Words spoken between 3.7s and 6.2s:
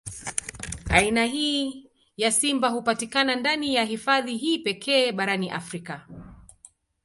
ya hifadhi hii pekee barani Afrika.